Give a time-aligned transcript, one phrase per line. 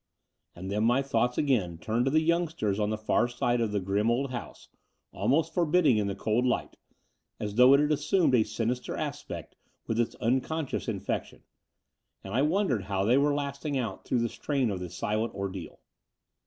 [0.55, 3.79] And then my thoughts again turned to the youngsters on the far side of the
[3.79, 4.67] grim old house,
[5.11, 6.75] almost for bidding in the cold light,
[7.39, 11.43] as though it had assumed a sinister aspect with its unconscious infection:
[12.23, 15.79] and I wondered how they were lasting out through the strain of the silent ordeal.